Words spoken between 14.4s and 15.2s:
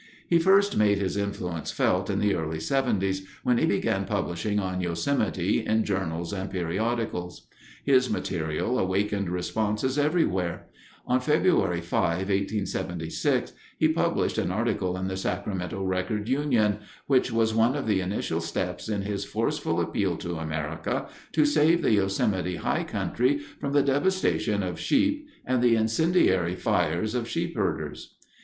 article in the